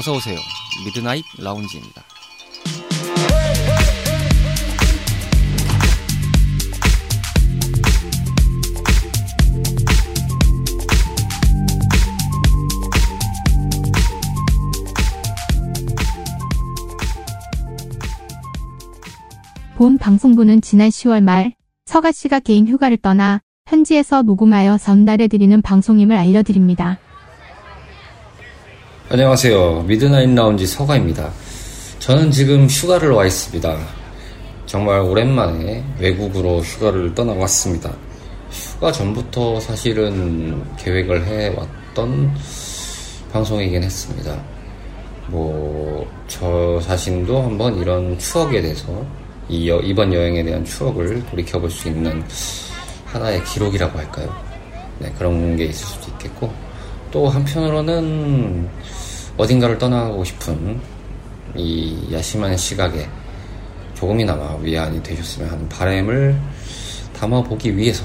어서 0.00 0.14
오세요. 0.14 0.38
Midnight 0.82 1.22
라운지입니다. 1.38 2.02
본 19.76 19.98
방송분은 19.98 20.62
지난 20.62 20.88
10월 20.88 21.22
말 21.22 21.52
서가 21.84 22.12
씨가 22.12 22.40
개인 22.40 22.66
휴가를 22.66 22.96
떠나 22.96 23.42
현지에서 23.66 24.22
녹음하여 24.22 24.78
전달해드리는 24.78 25.60
방송임을 25.60 26.16
알려드립니다. 26.16 26.98
안녕하세요. 29.12 29.86
Midnight 29.88 30.30
라운지 30.36 30.68
서가입니다. 30.68 31.32
저는 31.98 32.30
지금 32.30 32.68
휴가를 32.68 33.10
와 33.10 33.26
있습니다. 33.26 33.76
정말 34.66 35.00
오랜만에 35.00 35.84
외국으로 35.98 36.60
휴가를 36.60 37.12
떠나왔습니다. 37.12 37.92
휴가 38.52 38.92
전부터 38.92 39.58
사실은 39.58 40.62
계획을 40.76 41.26
해왔던 41.26 42.32
방송이긴 43.32 43.82
했습니다. 43.82 44.40
뭐, 45.26 46.08
저 46.28 46.80
자신도 46.80 47.42
한번 47.42 47.78
이런 47.78 48.16
추억에 48.16 48.62
대해서, 48.62 49.04
이 49.48 49.68
여, 49.68 49.80
이번 49.80 50.14
여행에 50.14 50.44
대한 50.44 50.64
추억을 50.64 51.26
돌이켜볼 51.26 51.68
수 51.68 51.88
있는 51.88 52.22
하나의 53.06 53.42
기록이라고 53.42 53.98
할까요? 53.98 54.32
네, 55.00 55.12
그런 55.18 55.56
게 55.56 55.64
있을 55.64 55.84
수도 55.84 56.12
있겠고, 56.12 56.52
또 57.10 57.28
한편으로는 57.28 58.68
어딘가를 59.40 59.78
떠나고 59.78 60.22
싶은 60.24 60.78
이 61.56 61.96
야심한 62.12 62.56
시각에 62.56 63.08
조금이나마 63.94 64.56
위안이 64.56 65.02
되셨으면 65.02 65.50
하는 65.50 65.68
바램을 65.68 66.36
담아보기 67.18 67.76
위해서 67.76 68.04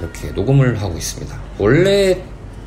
이렇게 0.00 0.28
녹음을 0.30 0.80
하고 0.80 0.96
있습니다. 0.96 1.36
원래 1.58 2.16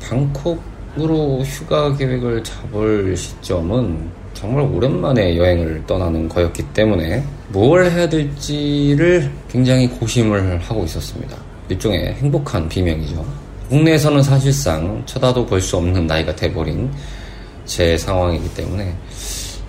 방콕으로 0.02 1.42
휴가 1.42 1.94
계획을 1.96 2.44
잡을 2.44 3.16
시점은 3.16 4.10
정말 4.34 4.64
오랜만에 4.64 5.36
여행을 5.36 5.84
떠나는 5.86 6.28
거였기 6.28 6.62
때문에 6.74 7.24
뭘 7.48 7.90
해야 7.90 8.08
될지를 8.08 9.30
굉장히 9.50 9.88
고심을 9.88 10.58
하고 10.60 10.84
있었습니다. 10.84 11.36
일종의 11.70 12.14
행복한 12.14 12.68
비명이죠. 12.68 13.24
국내에서는 13.70 14.22
사실상 14.22 15.02
쳐다도 15.06 15.46
볼 15.46 15.60
수 15.60 15.76
없는 15.78 16.06
나이가 16.06 16.34
돼버린 16.36 16.90
제 17.66 17.98
상황이기 17.98 18.54
때문에 18.54 18.96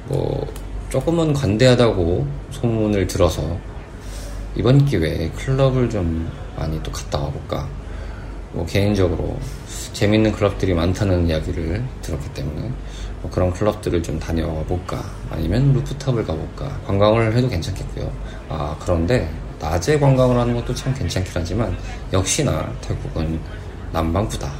뭐 0.08 0.48
조금은 0.90 1.34
관대하다고 1.34 2.26
소문을 2.52 3.08
들어서 3.08 3.58
이번 4.56 4.86
기회에 4.86 5.30
클럽을 5.31 5.89
좀 5.89 6.31
많이 6.56 6.81
또 6.81 6.92
갔다 6.92 7.20
와볼까. 7.20 7.67
뭐 8.54 8.66
개인적으로 8.66 9.38
재밌는 9.94 10.31
클럽들이 10.31 10.73
많다는 10.73 11.27
이야기를 11.27 11.83
들었기 12.02 12.33
때문에 12.33 12.71
뭐 13.21 13.30
그런 13.30 13.52
클럽들을 13.52 14.02
좀 14.02 14.20
다녀와 14.20 14.64
볼까. 14.64 15.04
아니면 15.30 15.73
루프탑을 15.73 16.26
가볼까. 16.26 16.80
관광을 16.88 17.36
해도 17.36 17.50
괜찮겠고요. 17.50 18.11
아 18.50 18.76
그런데 18.80 19.30
낮에 19.60 20.00
관광을 20.00 20.38
하는 20.38 20.55
것도 20.55 20.73
참 20.73 20.94
괜찮긴 20.94 21.32
하지만 21.36 21.77
역시나 22.14 22.71
태국은 22.82 23.39
난방부다. 23.92 24.52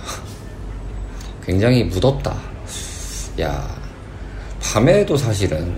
굉장히 1.46 1.84
무덥다. 1.86 2.36
야, 3.40 3.68
밤에도 4.62 5.16
사실은 5.16 5.76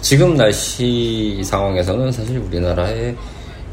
지금 0.00 0.36
날씨 0.36 1.40
상황에서는 1.44 2.10
사실 2.10 2.38
우리나라의 2.38 3.16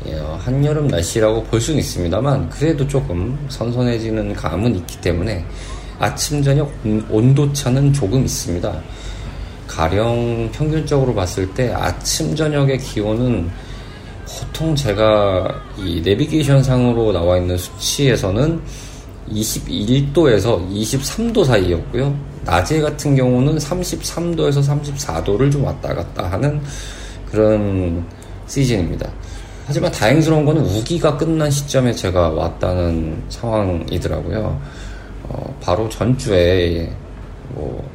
어, 0.05 0.39
한여름 0.43 0.87
날씨라고 0.87 1.43
볼 1.43 1.59
수는 1.59 1.79
있습니다만 1.79 2.49
그래도 2.49 2.87
조금 2.87 3.37
선선해지는 3.49 4.33
감은 4.33 4.75
있기 4.75 4.99
때문에 5.01 5.45
아침 5.97 6.43
저녁 6.43 6.71
온도 7.09 7.51
차는 7.53 7.93
조금 7.93 8.23
있습니다. 8.23 8.81
가령 9.67 10.51
평균적으로 10.51 11.15
봤을 11.15 11.51
때 11.53 11.71
아침 11.71 12.35
저녁의 12.35 12.77
기온은 12.79 13.49
보통 14.27 14.75
제가 14.75 15.61
이 15.77 16.01
내비게이션 16.01 16.61
상으로 16.61 17.11
나와 17.11 17.37
있는 17.37 17.57
수치에서는 17.57 18.61
21도에서 19.31 20.69
23도 20.69 21.45
사이였고요. 21.45 22.32
낮에 22.45 22.81
같은 22.81 23.15
경우는 23.15 23.57
33도에서 23.57 24.61
34도를 24.61 25.51
좀 25.51 25.63
왔다 25.63 25.93
갔다 25.93 26.31
하는 26.31 26.61
그런 27.29 28.05
시즌입니다. 28.47 29.09
하지만 29.65 29.91
다행스러운 29.91 30.43
거는 30.45 30.61
우기가 30.63 31.17
끝난 31.17 31.49
시점에 31.49 31.93
제가 31.93 32.29
왔다는 32.29 33.23
상황이더라고요. 33.29 34.59
어, 35.23 35.57
바로 35.61 35.87
전주에 35.87 36.91
뭐 37.49 37.89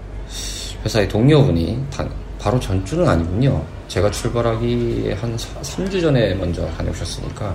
회사의 0.85 1.09
동료분이 1.09 1.85
다, 1.91 2.09
바로 2.39 2.59
전주는 2.59 3.07
아니군요. 3.07 3.63
제가 3.89 4.11
출발하기 4.11 5.15
한 5.21 5.37
3주 5.37 6.01
전에 6.01 6.35
먼저 6.35 6.67
다녀오셨으니까 6.77 7.55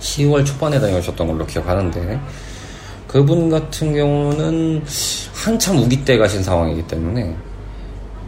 10월 0.00 0.44
초반에 0.44 0.78
다녀오셨던 0.78 1.26
걸로 1.26 1.46
기억하는데 1.46 2.20
그분 3.06 3.48
같은 3.50 3.94
경우는 3.94 4.82
한참 5.32 5.78
우기 5.78 6.04
때 6.04 6.18
가신 6.18 6.42
상황이기 6.42 6.86
때문에 6.86 7.34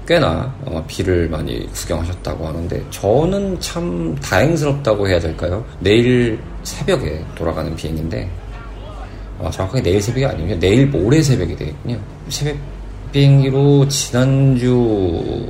꽤나 0.06 0.54
어, 0.64 0.82
비를 0.86 1.28
많이 1.28 1.66
구경하셨다고 1.72 2.46
하는데 2.46 2.82
저는 2.90 3.60
참 3.60 4.16
다행스럽다고 4.22 5.06
해야 5.06 5.20
될까요? 5.20 5.64
내일 5.80 6.38
새벽에 6.62 7.22
돌아가는 7.34 7.74
비행인데 7.76 8.30
아, 9.40 9.50
정확하게 9.50 9.82
내일 9.82 10.00
새벽이 10.00 10.24
아니군요. 10.24 10.58
내일 10.58 10.86
모레 10.86 11.22
새벽이 11.22 11.54
되겠군요. 11.56 11.98
새벽 12.28 12.56
비행기로 13.12 13.88
지난주 13.88 15.46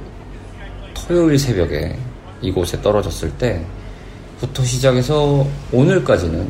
토요일 0.94 1.38
새벽에 1.38 1.96
이곳에 2.40 2.80
떨어졌을 2.82 3.30
때부터 3.32 4.64
시작해서 4.64 5.46
오늘까지는 5.72 6.48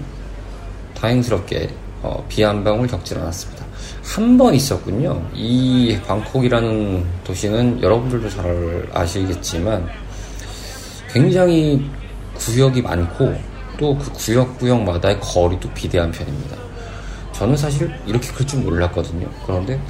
다행스럽게 0.95 1.69
어, 2.03 2.25
비 2.29 2.43
한 2.43 2.63
방울 2.65 2.87
겪질 2.87 3.19
않았습니다. 3.19 3.65
한 4.05 4.39
번 4.39 4.55
있었군요. 4.55 5.21
이 5.35 5.99
방콕이라는 6.07 7.05
도시는 7.25 7.83
여러분들도 7.83 8.31
잘 8.31 8.89
아시겠지만 8.93 9.87
굉장히 11.13 11.85
구역이 12.37 12.83
많고 12.83 13.35
또 13.79 13.97
그 13.99 14.13
구역 14.13 14.59
구역마다의 14.59 15.21
거리도 15.21 15.71
비대한 15.75 16.11
편입니다. 16.11 16.57
저는 17.33 17.57
사실 17.57 17.93
이렇게 18.07 18.29
클 18.33 18.45
줄 18.47 18.61
몰랐거든요. 18.61 19.29
그런데 19.47 19.81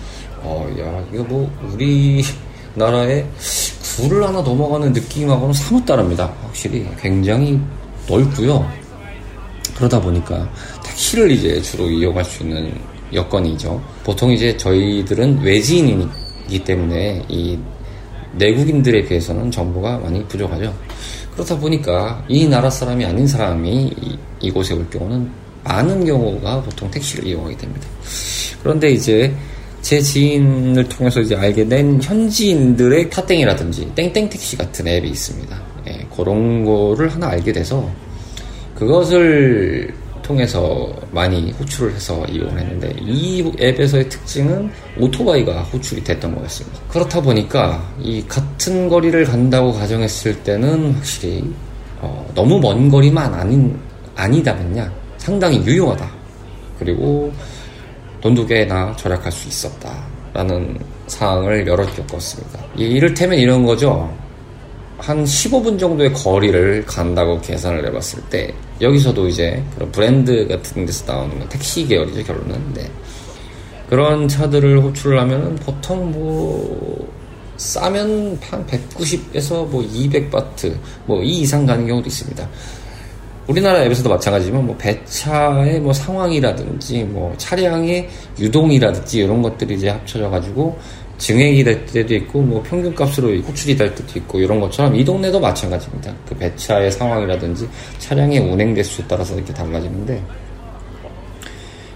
어, 0.42 0.66
야, 0.78 1.02
이거 1.12 1.22
뭐 1.24 1.50
우리나라의 1.72 3.26
굴을 3.96 4.22
하나 4.26 4.40
넘어가는 4.42 4.92
느낌하고는 4.92 5.52
사뭇 5.54 5.84
다릅니다. 5.86 6.30
확실히 6.42 6.86
굉장히 7.00 7.60
넓고요. 8.08 8.70
그러다 9.76 10.00
보니까 10.00 10.48
택시를 10.98 11.30
이제 11.30 11.62
주로 11.62 11.88
이용할 11.88 12.24
수 12.24 12.42
있는 12.42 12.72
여건이죠. 13.12 13.80
보통 14.02 14.32
이제 14.32 14.56
저희들은 14.56 15.40
외지인이기 15.42 16.64
때문에 16.64 17.24
이 17.28 17.56
내국인들에 18.34 19.04
비해서는 19.04 19.50
정보가 19.50 19.98
많이 19.98 20.22
부족하죠. 20.26 20.74
그렇다 21.32 21.56
보니까 21.56 22.22
이 22.28 22.46
나라 22.46 22.68
사람이 22.68 23.04
아닌 23.04 23.26
사람이 23.26 24.18
이, 24.40 24.50
곳에올 24.50 24.90
경우는 24.90 25.30
많은 25.64 26.04
경우가 26.04 26.62
보통 26.62 26.90
택시를 26.90 27.28
이용하게 27.28 27.56
됩니다. 27.56 27.86
그런데 28.62 28.90
이제 28.90 29.32
제 29.80 30.00
지인을 30.00 30.88
통해서 30.88 31.20
이제 31.20 31.36
알게 31.36 31.68
된 31.68 32.02
현지인들의 32.02 33.08
타땡이라든지 33.10 33.92
땡땡 33.94 34.28
택시 34.28 34.56
같은 34.56 34.86
앱이 34.86 35.08
있습니다. 35.08 35.62
예, 35.86 36.06
그런 36.14 36.64
거를 36.64 37.08
하나 37.08 37.28
알게 37.28 37.52
돼서 37.52 37.88
그것을 38.74 39.94
통해서 40.28 40.94
많이 41.10 41.50
호출을 41.52 41.94
해서 41.94 42.22
이용을 42.26 42.60
했는데 42.60 42.94
이 43.00 43.50
앱에서의 43.58 44.10
특징은 44.10 44.70
오토바이가 44.98 45.62
호출이 45.62 46.04
됐던 46.04 46.34
거였습니다. 46.36 46.78
그렇다 46.88 47.22
보니까 47.22 47.82
이 47.98 48.22
같은 48.28 48.90
거리를 48.90 49.24
간다고 49.24 49.72
가정했을 49.72 50.42
때는 50.42 50.92
확실히 50.92 51.42
어, 52.00 52.30
너무 52.34 52.60
먼 52.60 52.90
거리만 52.90 53.32
아닌 53.32 53.76
아니다면야 54.14 54.92
상당히 55.16 55.64
유용하다. 55.64 56.08
그리고 56.78 57.32
돈도 58.20 58.46
꽤나 58.46 58.94
절약할 58.96 59.32
수 59.32 59.48
있었다라는 59.48 60.78
사항을 61.06 61.66
여러 61.66 61.86
겪었습니다. 61.86 62.60
이를테면 62.76 63.38
이런 63.38 63.64
거죠. 63.64 64.14
한 64.98 65.24
15분 65.24 65.78
정도의 65.78 66.12
거리를 66.12 66.84
간다고 66.84 67.40
계산을 67.40 67.86
해봤을 67.86 68.22
때 68.30 68.52
여기서도 68.80 69.28
이제 69.28 69.62
그런 69.74 69.90
브랜드 69.92 70.46
같은 70.48 70.84
데서 70.84 71.12
나오는 71.12 71.48
택시 71.48 71.86
계열이죠 71.86 72.24
결론은 72.24 72.74
네. 72.74 72.90
그런 73.88 74.28
차들을 74.28 74.82
호출을 74.82 75.18
하면은 75.20 75.56
보통 75.56 76.10
뭐 76.10 77.08
싸면 77.56 78.38
한 78.42 78.66
190에서 78.66 79.66
뭐 79.66 79.82
200바트 79.82 80.76
뭐 81.06 81.22
이 81.22 81.40
이상 81.40 81.64
가는 81.66 81.86
경우도 81.86 82.06
있습니다. 82.06 82.48
우리나라 83.48 83.82
앱에서도 83.82 84.10
마찬가지지만 84.10 84.66
뭐 84.66 84.76
배차의 84.76 85.80
뭐 85.80 85.92
상황이라든지 85.92 87.04
뭐 87.04 87.34
차량의 87.38 88.08
유동이라든지 88.38 89.20
이런 89.20 89.40
것들이 89.40 89.74
이제 89.74 89.88
합쳐져 89.88 90.28
가지고 90.28 90.78
증액이 91.18 91.64
될 91.64 91.84
때도 91.86 92.14
있고 92.14 92.40
뭐 92.40 92.62
평균값으로 92.62 93.36
호출이 93.42 93.76
될 93.76 93.94
때도 93.94 94.18
있고 94.20 94.40
이런 94.40 94.60
것처럼 94.60 94.94
이 94.94 95.04
동네도 95.04 95.38
마찬가지입니다. 95.40 96.14
그 96.28 96.34
배차의 96.36 96.92
상황이라든지 96.92 97.68
차량의 97.98 98.38
운행 98.38 98.72
대수에 98.72 99.04
따라서 99.08 99.34
이렇게 99.34 99.52
달라지는데 99.52 100.22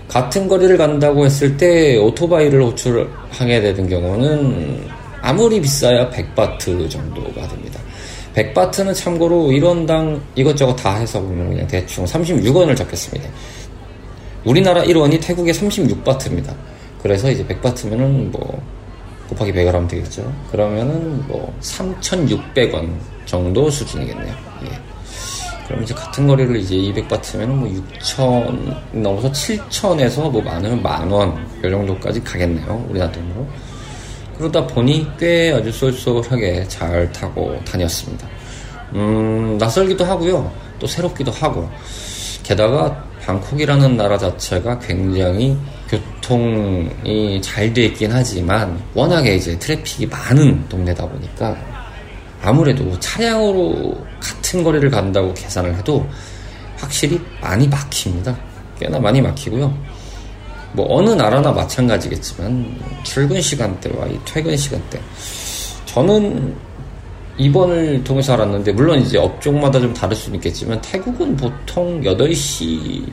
같은 0.08 0.46
거리를 0.46 0.76
간다고 0.76 1.24
했을 1.24 1.56
때 1.56 1.96
오토바이를 1.96 2.62
호출하게 2.62 3.60
되는 3.60 3.88
경우는 3.88 4.86
아무리 5.22 5.60
비싸야 5.60 6.10
100바트 6.10 6.90
정도가 6.90 7.48
됩니다. 7.48 7.80
100바트는 8.34 8.94
참고로 8.94 9.48
1원당 9.48 10.20
이것저것 10.34 10.74
다 10.74 10.96
해서 10.96 11.20
보면 11.20 11.50
그냥 11.50 11.66
대충 11.68 12.04
36원을 12.04 12.76
적겠습니다. 12.76 13.28
우리나라 14.44 14.82
1원이 14.82 15.22
태국의 15.22 15.54
36바트입니다. 15.54 16.54
그래서 17.02 17.30
이제 17.30 17.44
100바트면은 17.46 18.30
뭐 18.30 18.60
곱하기 19.32 19.52
100을 19.52 19.72
하면 19.72 19.88
되겠죠. 19.88 20.32
그러면은 20.50 21.26
뭐 21.26 21.52
3,600원 21.60 22.90
정도 23.24 23.70
수준이겠네요. 23.70 24.34
예. 24.64 24.78
그럼 25.66 25.82
이제 25.82 25.94
같은 25.94 26.26
거리를 26.26 26.56
이제 26.56 26.74
200바트면은 26.76 27.48
뭐 27.48 27.68
6천 27.68 29.00
넘어서 29.00 29.30
7천에서 29.30 30.30
뭐 30.30 30.42
많으면 30.42 30.82
만원 30.82 31.46
이 31.58 31.62
정도까지 31.62 32.22
가겠네요. 32.22 32.84
우리나라 32.88 33.10
돈으로. 33.12 33.46
그러다 34.36 34.66
보니 34.66 35.06
꽤 35.18 35.52
아주 35.52 35.70
쏠쏠하게 35.70 36.66
잘 36.68 37.10
타고 37.12 37.58
다녔습니다. 37.64 38.28
음, 38.94 39.56
낯설기도 39.58 40.04
하고요. 40.04 40.52
또 40.78 40.86
새롭기도 40.86 41.30
하고. 41.30 41.68
게다가 42.42 43.04
방콕이라는 43.22 43.96
나라 43.96 44.18
자체가 44.18 44.80
굉장히 44.80 45.56
교통이 45.92 47.42
잘 47.42 47.72
돼 47.74 47.84
있긴 47.84 48.10
하지만 48.12 48.80
워낙에 48.94 49.36
이제 49.36 49.58
트래픽이 49.58 50.06
많은 50.06 50.68
동네다 50.68 51.06
보니까 51.06 51.56
아무래도 52.42 52.98
차량으로 52.98 53.94
같은 54.18 54.64
거리를 54.64 54.90
간다고 54.90 55.32
계산을 55.34 55.76
해도 55.76 56.06
확실히 56.76 57.20
많이 57.40 57.68
막힙니다. 57.68 58.36
꽤나 58.80 58.98
많이 58.98 59.20
막히고요. 59.20 59.72
뭐 60.72 60.86
어느 60.88 61.10
나라나 61.10 61.52
마찬가지겠지만 61.52 62.74
출근 63.02 63.40
시간대와 63.40 64.06
이 64.06 64.18
퇴근 64.24 64.56
시간대 64.56 64.98
저는 65.84 66.56
입원을 67.36 68.02
통해서 68.02 68.32
알았는데 68.32 68.72
물론 68.72 68.98
이제 69.00 69.18
업종마다 69.18 69.78
좀 69.78 69.92
다를 69.92 70.16
수는 70.16 70.36
있겠지만 70.36 70.80
태국은 70.80 71.36
보통 71.36 72.00
8시 72.00 73.06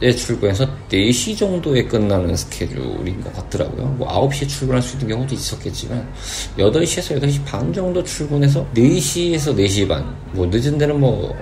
에 0.00 0.12
출근해서 0.12 0.66
4시 0.88 1.36
정도에 1.36 1.84
끝나는 1.84 2.36
스케줄인 2.36 3.20
것 3.20 3.32
같더라고요. 3.34 3.86
뭐 3.98 4.08
9시에 4.28 4.48
출근할 4.48 4.80
수 4.80 4.96
있는 4.96 5.08
경우도 5.08 5.34
있었겠지만 5.34 6.08
8시에서 6.56 7.20
8시 7.20 7.44
반 7.44 7.72
정도 7.72 8.02
출근해서 8.02 8.64
4시에서 8.74 9.54
4시 9.56 9.88
반, 9.88 10.14
뭐 10.32 10.46
늦은 10.46 10.78
데는 10.78 11.00
뭐 11.00 11.34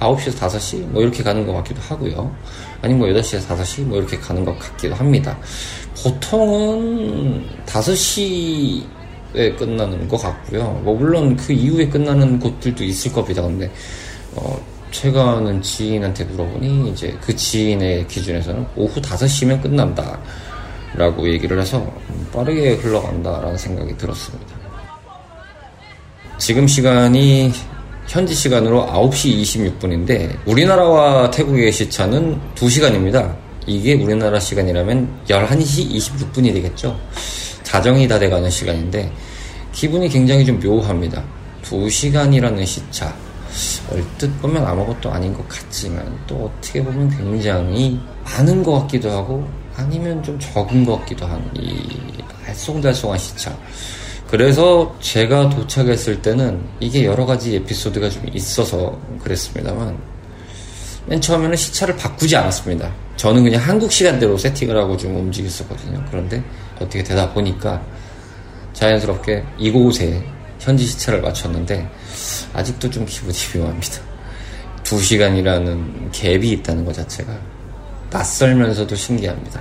9시에서 0.00 0.48
5시 0.48 0.80
뭐 0.88 1.02
이렇게 1.02 1.22
가는 1.22 1.46
것 1.46 1.54
같기도 1.54 1.80
하고요. 1.80 2.34
아니면 2.82 3.10
뭐 3.10 3.20
8시에서 3.20 3.48
5시 3.48 3.84
뭐 3.84 3.98
이렇게 3.98 4.18
가는 4.18 4.44
것 4.44 4.58
같기도 4.58 4.94
합니다. 4.94 5.38
보통은 6.02 7.46
5시 7.66 8.84
에 9.32 9.52
끝나는 9.52 10.08
것 10.08 10.16
같고요. 10.16 10.80
뭐 10.82 10.96
물론 10.96 11.36
그 11.36 11.52
이후에 11.52 11.88
끝나는 11.88 12.40
곳들도 12.40 12.82
있을 12.82 13.12
겁니다. 13.12 13.42
근데 13.42 13.70
어 14.34 14.60
아는 15.16 15.62
지인한테 15.62 16.24
물어보니 16.24 16.90
이제 16.90 17.16
그 17.20 17.34
지인의 17.34 18.06
기준에서는 18.08 18.66
오후 18.76 19.00
5시면 19.00 19.62
끝난다. 19.62 20.18
라고 20.94 21.28
얘기를 21.28 21.60
해서 21.60 21.86
빠르게 22.32 22.74
흘러간다라는 22.74 23.56
생각이 23.56 23.96
들었습니다. 23.96 24.46
지금 26.38 26.66
시간이 26.66 27.52
현지 28.08 28.34
시간으로 28.34 28.86
9시 28.86 29.40
26분인데 29.42 30.36
우리나라와 30.46 31.30
태국의 31.30 31.70
시차는 31.70 32.40
2시간입니다. 32.56 33.36
이게 33.66 33.94
우리나라 33.94 34.40
시간이라면 34.40 35.20
11시 35.28 35.92
26분이 35.92 36.52
되겠죠. 36.54 36.98
자정이 37.62 38.08
다 38.08 38.18
돼가는 38.18 38.50
시간인데 38.50 39.12
기분이 39.72 40.08
굉장히 40.08 40.44
좀 40.44 40.58
묘합니다. 40.58 41.22
2시간이라는 41.62 42.66
시차. 42.66 43.14
얼뜻 43.90 44.40
보면 44.40 44.64
아무것도 44.64 45.10
아닌 45.10 45.32
것 45.34 45.46
같지만 45.48 46.18
또 46.26 46.52
어떻게 46.56 46.82
보면 46.82 47.10
굉장히 47.10 48.00
많은 48.24 48.62
것 48.62 48.80
같기도 48.80 49.10
하고 49.10 49.46
아니면 49.76 50.22
좀 50.22 50.38
적은 50.38 50.84
것 50.84 50.98
같기도 51.00 51.26
한 51.26 51.40
이 51.54 51.88
알쏭달쏭한 52.50 53.18
시차. 53.18 53.56
그래서 54.30 54.94
제가 55.00 55.50
도착했을 55.50 56.22
때는 56.22 56.62
이게 56.78 57.04
여러 57.04 57.26
가지 57.26 57.56
에피소드가 57.56 58.08
좀 58.10 58.24
있어서 58.32 58.96
그랬습니다만 59.22 59.98
맨 61.06 61.20
처음에는 61.20 61.56
시차를 61.56 61.96
바꾸지 61.96 62.36
않았습니다. 62.36 62.92
저는 63.16 63.42
그냥 63.42 63.60
한국 63.60 63.90
시간대로 63.90 64.36
세팅을 64.38 64.76
하고 64.76 64.96
좀 64.96 65.16
움직였었거든요. 65.16 66.04
그런데 66.10 66.42
어떻게 66.76 67.02
되다 67.02 67.32
보니까 67.32 67.82
자연스럽게 68.72 69.44
이곳에 69.58 70.24
현지 70.60 70.86
시차를 70.86 71.20
맞췄는데 71.22 71.90
아직도 72.52 72.90
좀 72.90 73.06
기분이 73.06 73.36
묘합니다. 73.54 74.00
두 74.82 75.00
시간이라는 75.00 76.10
갭이 76.12 76.44
있다는 76.44 76.84
것 76.84 76.94
자체가 76.94 77.32
낯설면서도 78.10 78.94
신기합니다. 78.96 79.60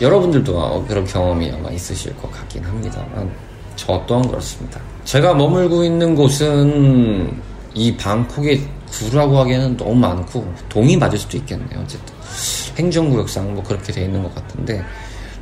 여러분들도 0.00 0.84
그런 0.86 1.04
경험이 1.04 1.50
아마 1.52 1.70
있으실 1.70 2.16
것 2.16 2.30
같긴 2.32 2.64
합니다만 2.64 3.30
저 3.76 4.02
또한 4.06 4.26
그렇습니다. 4.26 4.80
제가 5.04 5.34
머물고 5.34 5.84
있는 5.84 6.14
곳은 6.14 7.40
이 7.74 7.96
방콕의 7.96 8.60
구라고 8.90 9.38
하기에는 9.38 9.76
너무 9.76 9.94
많고 9.94 10.52
동이 10.68 10.96
맞을 10.96 11.18
수도 11.18 11.36
있겠네요. 11.36 11.80
어쨌든 11.80 12.14
행정구역상 12.76 13.54
뭐 13.54 13.62
그렇게 13.62 13.92
돼 13.92 14.04
있는 14.04 14.22
것 14.22 14.34
같은데 14.34 14.82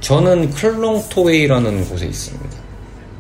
저는 0.00 0.50
클롱토웨이라는 0.50 1.88
곳에 1.88 2.07
있습니다. 2.07 2.57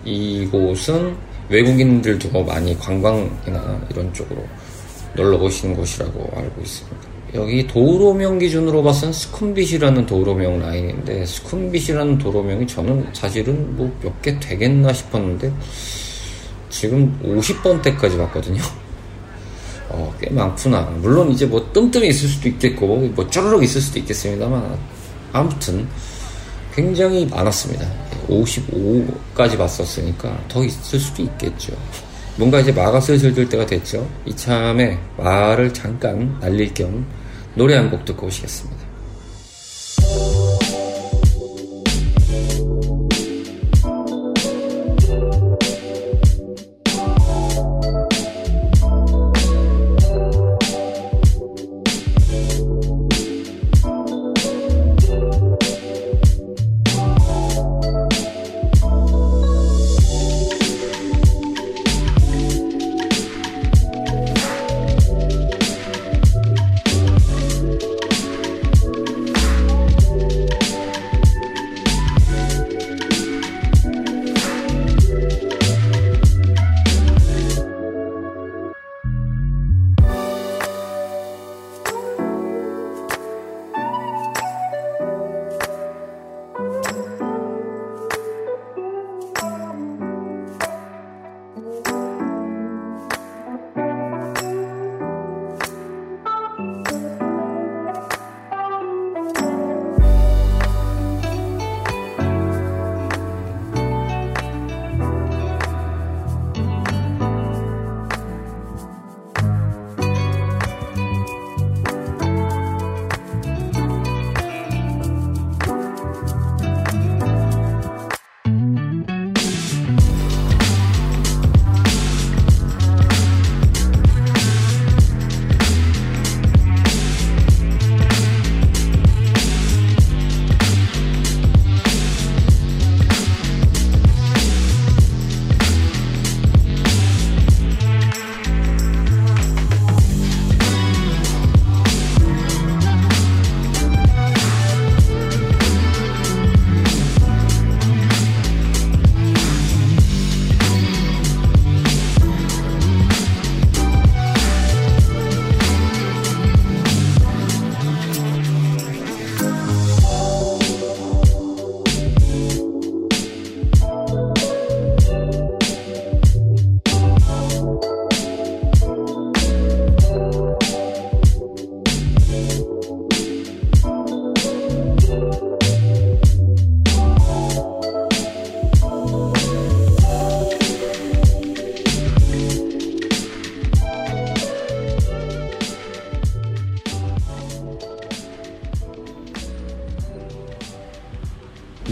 이곳은 0.04 1.16
외국인들도 1.48 2.44
많이 2.44 2.78
관광이나 2.78 3.86
이런 3.90 4.12
쪽으로 4.12 4.44
놀러 5.14 5.36
오시는 5.38 5.76
곳이라고 5.76 6.30
알고 6.36 6.60
있습니다. 6.60 7.06
여기 7.34 7.66
도로명 7.66 8.38
기준으로 8.38 8.82
봐서는 8.82 9.12
스쿰빗이라는 9.12 10.06
도로명 10.06 10.58
라인인데 10.60 11.26
스쿰빗이라는 11.26 12.18
도로명이 12.18 12.66
저는 12.66 13.06
사실은 13.12 13.76
뭐 13.76 13.90
몇 14.02 14.22
개 14.22 14.38
되겠나 14.40 14.92
싶었는데 14.92 15.52
지금 16.70 17.18
50번대까지 17.22 18.16
봤거든요. 18.18 18.62
어, 19.88 20.14
꽤 20.20 20.30
많구나. 20.30 20.82
물론 21.00 21.30
이제 21.30 21.46
뭐 21.46 21.70
뜸뜸이 21.72 22.08
있을 22.08 22.28
수도 22.28 22.48
있겠고 22.48 22.86
뭐 22.86 23.28
쭈르륵 23.30 23.62
있을 23.62 23.80
수도 23.80 23.98
있겠습니다만 24.00 24.76
아무튼 25.32 25.86
굉장히 26.74 27.26
많았습니다. 27.26 27.86
55까지 28.28 29.56
봤었으니까 29.58 30.36
더 30.48 30.64
있을 30.64 30.98
수도 30.98 31.22
있겠죠. 31.22 31.72
뭔가 32.36 32.60
이제 32.60 32.70
마가 32.72 33.00
슬슬 33.00 33.32
들 33.32 33.48
때가 33.48 33.64
됐죠. 33.66 34.06
이참에 34.26 34.98
말을 35.16 35.72
잠깐 35.72 36.38
날릴 36.40 36.72
겸 36.74 37.06
노래 37.54 37.76
한 37.76 37.90
곡 37.90 38.04
듣고 38.04 38.26
오시겠습니다. 38.26 38.75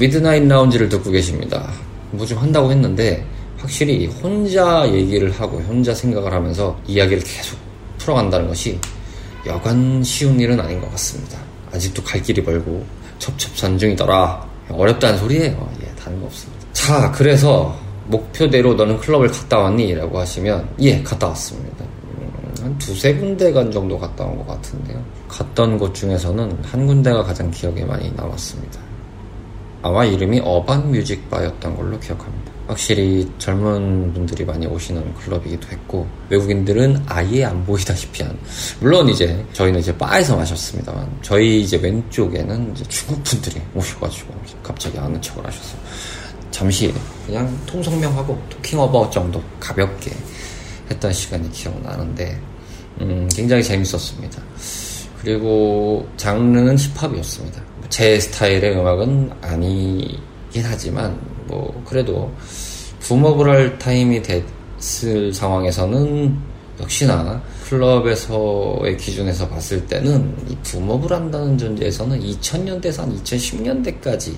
미드나잇 0.08 0.46
라운지를 0.46 0.88
듣고 0.90 1.10
계십니다. 1.10 1.70
뭐 2.10 2.26
좀 2.26 2.38
한다고 2.38 2.70
했는데 2.70 3.24
확실히 3.58 4.06
혼자 4.06 4.86
얘기를 4.92 5.30
하고 5.32 5.58
혼자 5.60 5.94
생각을 5.94 6.32
하면서 6.32 6.78
이야기를 6.86 7.22
계속 7.24 7.58
풀어간다는 7.98 8.46
것이 8.48 8.78
여간 9.46 10.02
쉬운 10.02 10.38
일은 10.38 10.60
아닌 10.60 10.80
것 10.80 10.90
같습니다. 10.92 11.38
아직도 11.72 12.02
갈 12.02 12.22
길이 12.22 12.40
멀고 12.42 12.84
첩첩산중이더라. 13.18 14.46
어렵다는 14.70 15.18
소리예요. 15.18 15.68
예, 15.82 15.86
다른 15.96 16.20
거 16.20 16.26
없습니다. 16.26 16.66
자, 16.72 17.10
그래서 17.12 17.74
목표대로 18.06 18.74
너는 18.74 18.98
클럽을 18.98 19.28
갔다 19.28 19.58
왔니? 19.58 19.94
라고 19.94 20.18
하시면 20.18 20.68
예, 20.80 21.02
갔다 21.02 21.28
왔습니다. 21.28 21.84
음, 22.04 22.54
한 22.62 22.78
두세 22.78 23.14
군데 23.14 23.50
간 23.52 23.70
정도 23.70 23.98
갔다 23.98 24.24
온 24.24 24.36
것 24.38 24.46
같은데요. 24.46 25.02
갔던 25.28 25.78
곳 25.78 25.94
중에서는 25.94 26.58
한 26.62 26.86
군데가 26.86 27.22
가장 27.22 27.50
기억에 27.50 27.84
많이 27.84 28.10
남았습니다. 28.12 28.83
아마 29.84 30.02
이름이 30.02 30.40
어반 30.42 30.90
뮤직바였던 30.90 31.76
걸로 31.76 32.00
기억합니다. 32.00 32.50
확실히 32.66 33.30
젊은 33.36 34.14
분들이 34.14 34.42
많이 34.42 34.66
오시는 34.66 35.14
클럽이기도 35.16 35.68
했고 35.68 36.08
외국인들은 36.30 37.02
아예 37.04 37.44
안 37.44 37.66
보이다시피 37.66 38.22
한 38.22 38.34
물론 38.80 39.10
이제 39.10 39.44
저희는 39.52 39.80
이제 39.80 39.94
바에서 39.98 40.38
마셨습니다만 40.38 41.18
저희 41.20 41.60
이제 41.60 41.76
왼쪽에는 41.76 42.72
이제 42.74 42.84
중국 42.88 43.22
분들이 43.24 43.60
오셔가지고 43.74 44.32
갑자기 44.62 44.98
아는 44.98 45.20
척을 45.20 45.46
하셔서 45.46 45.76
잠시 46.50 46.90
그냥 47.26 47.54
통성명하고 47.66 48.40
토킹 48.48 48.80
어바웃 48.80 49.12
정도 49.12 49.42
가볍게 49.60 50.12
했던 50.90 51.12
시간이 51.12 51.52
기억나는데 51.52 52.40
음, 53.02 53.28
굉장히 53.34 53.62
재밌었습니다. 53.62 54.42
그리고 55.20 56.08
장르는 56.16 56.74
힙합이었습니다. 56.78 57.73
제 57.94 58.18
스타일의 58.18 58.76
음악은 58.76 59.30
아니긴 59.40 60.64
하지만 60.64 61.16
뭐 61.46 61.80
그래도 61.86 62.28
붐업을 62.98 63.48
할 63.48 63.78
타임이 63.78 64.20
됐을 64.20 65.32
상황에서는 65.32 66.36
역시나 66.80 67.40
클럽에서의 67.68 68.96
기준에서 68.96 69.48
봤을 69.48 69.86
때는 69.86 70.34
이 70.48 70.56
붐업을 70.64 71.12
한다는 71.12 71.56
존재에서는 71.56 72.18
2000년대에서 72.18 73.02
한 73.02 73.22
2010년대까지 73.22 74.34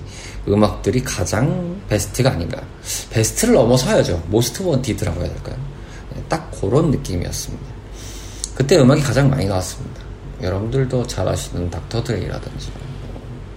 음악들이 0.47 1.01
가장 1.01 1.81
베스트가 1.89 2.33
아닌가. 2.33 2.61
베스트를 3.09 3.55
넘어서야죠. 3.55 4.21
Most 4.27 4.61
Wanted라고 4.61 5.19
해야 5.19 5.33
될까요? 5.33 5.55
네, 6.13 6.23
딱 6.29 6.51
그런 6.51 6.91
느낌이었습니다. 6.91 7.65
그때 8.53 8.77
음악이 8.77 9.01
가장 9.01 9.31
많이 9.31 9.47
나왔습니다. 9.47 9.99
여러분들도 10.43 11.07
잘 11.07 11.27
아시는 11.27 11.71
닥터드레이라든지 11.71 12.69
뭐 12.77 12.86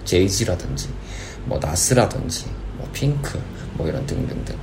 제이지라든지 0.05 0.89
뭐 1.45 1.59
나스라든지 1.59 2.45
뭐 2.77 2.87
핑크 2.93 3.39
뭐 3.73 3.87
이런 3.87 4.05
등등등 4.05 4.55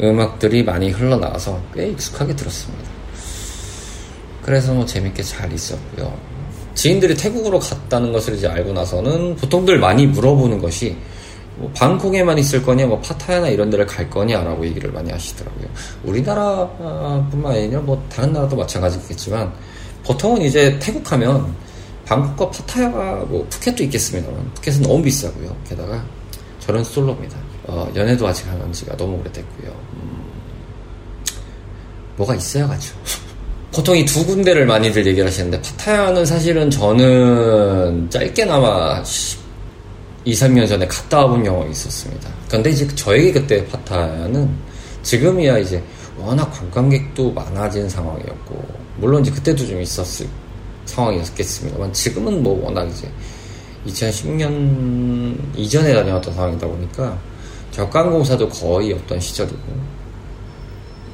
음악들이 0.00 0.62
많이 0.64 0.90
흘러나와서 0.90 1.60
꽤 1.74 1.88
익숙하게 1.88 2.34
들었습니다. 2.34 2.90
그래서 4.42 4.74
뭐 4.74 4.84
재밌게 4.84 5.22
잘 5.22 5.52
있었고요. 5.52 6.16
지인들이 6.74 7.16
태국으로 7.16 7.60
갔다는 7.60 8.12
것을 8.12 8.34
이제 8.34 8.48
알고 8.48 8.72
나서는 8.72 9.36
보통들 9.36 9.78
많이 9.78 10.06
물어보는 10.06 10.60
것이 10.60 10.96
뭐 11.56 11.70
방콕에만 11.72 12.36
있을 12.38 12.62
거냐, 12.64 12.86
뭐 12.86 13.00
파타야나 13.00 13.48
이런 13.48 13.70
데를 13.70 13.86
갈 13.86 14.10
거냐라고 14.10 14.66
얘기를 14.66 14.90
많이 14.90 15.10
하시더라고요. 15.12 15.68
우리나라뿐만 16.02 17.52
아니라 17.52 17.80
뭐 17.80 18.04
다른 18.12 18.32
나라도 18.32 18.56
마찬가지겠지만 18.56 19.52
보통은 20.04 20.42
이제 20.42 20.76
태국 20.80 21.10
하면 21.12 21.54
방콕과 22.06 22.50
파타야가 22.50 23.24
뭐 23.28 23.46
푸켓도 23.50 23.82
있겠습니다만 23.84 24.50
푸켓은 24.54 24.82
너무 24.82 25.02
비싸고요. 25.02 25.54
게다가 25.68 26.04
저는 26.60 26.84
솔로입니다. 26.84 27.36
어, 27.66 27.90
연애도 27.94 28.26
아직 28.26 28.46
안 28.48 28.60
한 28.60 28.72
지가 28.72 28.96
너무 28.96 29.18
오래됐고요. 29.20 29.70
음, 29.94 30.24
뭐가 32.16 32.34
있어야 32.34 32.66
가죠. 32.66 32.94
보통 33.72 33.96
이 33.96 34.04
두 34.04 34.24
군데를 34.24 34.66
많이들 34.66 35.04
얘기를 35.06 35.26
하시는데 35.26 35.60
파타야는 35.62 36.24
사실은 36.26 36.70
저는 36.70 38.08
짧게나마 38.10 39.02
2, 40.24 40.32
3년 40.32 40.68
전에 40.68 40.86
갔다 40.86 41.18
와본 41.20 41.42
경험이 41.44 41.72
있었습니다. 41.72 42.28
근데 42.48 42.70
이제 42.70 42.86
저에게 42.94 43.32
그때 43.32 43.66
파타야는 43.66 44.48
지금이야 45.02 45.58
이제 45.58 45.82
워낙 46.18 46.50
관광객도 46.52 47.32
많아진 47.32 47.88
상황이었고 47.88 48.64
물론 48.98 49.22
이제 49.22 49.30
그때도 49.32 49.66
좀 49.66 49.80
있었을 49.82 50.26
상황이었겠습니다만 50.86 51.92
지금은 51.92 52.42
뭐 52.42 52.64
워낙 52.64 52.84
이제 52.88 53.10
2010년 53.86 55.36
이전에 55.56 55.92
다녀왔던 55.94 56.34
상황이다 56.34 56.66
보니까 56.66 57.18
적강공사도 57.70 58.48
거의 58.48 58.92
없던 58.92 59.20
시절이고 59.20 59.58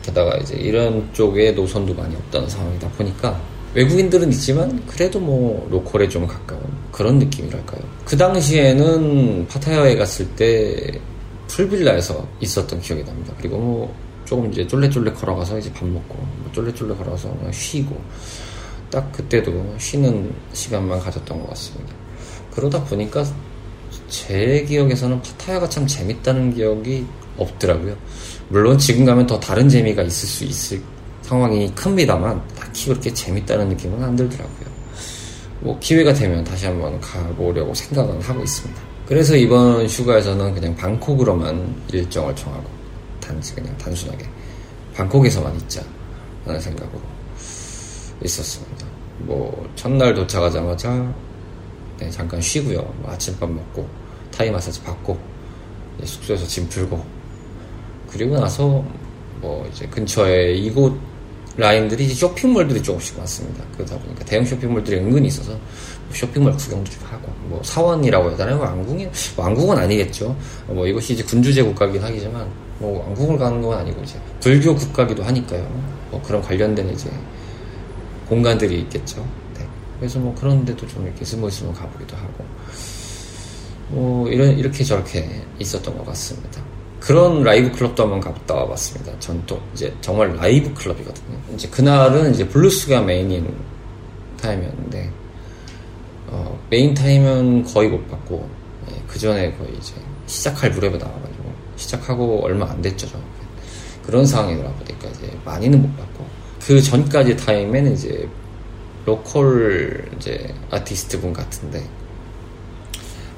게다가 0.03 0.37
이제 0.39 0.57
이런 0.57 1.09
쪽에 1.13 1.53
노선도 1.53 1.95
많이 1.95 2.15
없다는 2.17 2.49
상황이다 2.49 2.89
보니까 2.91 3.41
외국인들은 3.75 4.31
있지만 4.33 4.85
그래도 4.87 5.21
뭐 5.21 5.69
로컬에 5.71 6.09
좀 6.09 6.27
가까운 6.27 6.63
그런 6.91 7.19
느낌이랄까요. 7.19 7.81
그 8.05 8.17
당시에는 8.17 9.47
파타야에 9.47 9.97
갔을 9.97 10.27
때 10.31 11.01
풀빌라에서 11.47 12.27
있었던 12.41 12.81
기억이 12.81 13.05
납니다. 13.05 13.33
그리고 13.39 13.59
뭐 13.59 13.95
조금 14.25 14.51
이제 14.53 14.67
쫄래쫄래 14.67 15.13
걸어가서 15.13 15.59
이제 15.59 15.73
밥 15.73 15.87
먹고 15.87 16.15
뭐 16.15 16.51
쫄래쫄래 16.53 16.95
걸어가서 16.95 17.31
그냥 17.37 17.53
쉬고 17.53 18.01
딱 18.91 19.13
그때도 19.13 19.77
쉬는 19.79 20.33
시간만 20.53 21.01
가졌던 21.01 21.41
것 21.41 21.49
같습니다. 21.51 21.95
그러다 22.53 22.83
보니까 22.85 23.25
제 24.09 24.65
기억에서는 24.69 25.23
파타야가 25.23 25.69
참 25.69 25.87
재밌다는 25.87 26.55
기억이 26.55 27.07
없더라고요. 27.37 27.97
물론 28.49 28.79
지금 28.79 29.05
가면 29.05 29.27
더 29.27 29.39
다른 29.39 29.69
재미가 29.69 30.03
있을 30.03 30.29
수 30.29 30.45
있을 30.45 30.83
상황이 31.23 31.73
큽니다만 31.75 32.43
딱히 32.57 32.89
그렇게 32.89 33.13
재밌다는 33.15 33.69
느낌은 33.69 34.03
안 34.03 34.17
들더라고요. 34.17 34.71
뭐 35.61 35.79
기회가 35.79 36.13
되면 36.13 36.43
다시 36.43 36.67
한번 36.67 37.01
가보려고 37.01 37.73
생각은 37.75 38.21
하고 38.21 38.43
있습니다. 38.43 38.81
그래서 39.07 39.37
이번 39.37 39.87
휴가에서는 39.87 40.55
그냥 40.55 40.75
방콕으로만 40.75 41.83
일정을 41.93 42.35
정하고 42.35 42.65
단지 43.21 43.55
그냥 43.55 43.77
단순하게 43.79 44.25
방콕에서만 44.95 45.55
있자 45.57 45.83
라는 46.45 46.61
생각으로 46.61 47.01
있었습니다. 48.25 48.70
뭐 49.21 49.69
첫날 49.77 50.15
도착하자마자 50.15 51.15
네, 51.99 52.11
잠깐 52.11 52.41
쉬고요. 52.41 52.79
뭐 52.99 53.11
아침밥 53.11 53.51
먹고 53.51 53.89
타이 54.31 54.51
마사지 54.51 54.83
받고 54.83 55.19
숙소에서 56.05 56.47
짐 56.47 56.69
풀고 56.69 57.05
그리고 58.09 58.39
나서 58.39 58.85
뭐 59.41 59.69
이제 59.73 59.87
근처에 59.87 60.55
이곳 60.55 60.99
라인들이 61.57 62.09
쇼핑몰들이 62.09 62.83
조금씩 62.83 63.19
많습니다. 63.19 63.65
그러다 63.75 63.99
보니까 63.99 64.25
대형 64.25 64.45
쇼핑몰들이 64.45 64.99
은근히 64.99 65.29
있어서 65.29 65.51
뭐 65.51 66.15
쇼핑몰 66.15 66.53
구경도 66.53 66.91
좀 66.91 67.03
하고 67.05 67.29
뭐 67.49 67.61
사원이라고 67.63 68.31
해야 68.31 68.37
되나요? 68.37 68.59
왕궁이 68.61 69.09
왕궁은 69.37 69.77
아니겠죠. 69.77 70.35
뭐 70.69 70.87
이것이 70.87 71.15
이제 71.15 71.23
군주제 71.23 71.63
국가긴 71.63 72.01
하지만 72.03 72.49
뭐 72.79 73.05
왕궁을 73.05 73.39
가는 73.39 73.61
건 73.61 73.79
아니고 73.79 74.01
이제 74.03 74.19
불교 74.41 74.75
국가기도 74.75 75.23
하니까요. 75.23 75.63
뭐 76.11 76.23
그런 76.23 76.41
관련된 76.41 76.89
이제 76.91 77.11
공간들이 78.31 78.81
있겠죠. 78.83 79.27
네. 79.59 79.67
그래서 79.99 80.19
뭐 80.19 80.35
그런 80.35 80.65
데도 80.65 80.87
좀 80.87 81.05
이렇게 81.05 81.25
스물스물 81.25 81.75
가보기도 81.75 82.17
하고 82.17 82.45
뭐 83.89 84.29
이런 84.29 84.57
이렇게 84.57 84.83
저렇게 84.85 85.29
있었던 85.59 85.99
것 85.99 86.07
같습니다. 86.07 86.63
그런 87.01 87.43
라이브 87.43 87.73
클럽도 87.73 88.05
한번 88.05 88.21
갔다 88.21 88.55
와봤습니다. 88.55 89.19
전 89.19 89.43
또 89.47 89.61
이제 89.75 89.93
정말 90.01 90.35
라이브 90.37 90.73
클럽이거든요. 90.75 91.39
이제 91.55 91.69
그날은 91.69 92.33
이제 92.33 92.47
블루스가 92.47 93.03
메인인 93.03 93.53
타임이었는데 94.41 95.11
어, 96.29 96.59
메인 96.71 96.95
타임은 96.95 97.65
거의 97.65 97.89
못 97.89 98.09
봤고 98.09 98.49
예, 98.91 99.03
그 99.09 99.19
전에 99.19 99.53
거의 99.57 99.75
이제 99.77 99.95
시작할 100.27 100.71
무렵에 100.71 100.97
나와가지고 100.97 101.53
시작하고 101.77 102.45
얼마 102.45 102.71
안 102.71 102.81
됐죠. 102.81 103.09
저. 103.09 103.19
그런 104.07 104.25
상황이다 104.25 104.71
보니까 104.71 105.09
이제 105.09 105.37
많이는 105.45 105.83
못 105.83 105.97
봤고 105.97 106.10
그 106.71 106.81
전까지 106.81 107.37
타임에는 107.37 107.95
이제 107.95 108.29
local 109.05 110.09
이제 110.17 110.55
아티스트 110.71 111.21
분 111.21 111.33
같은데 111.33 111.85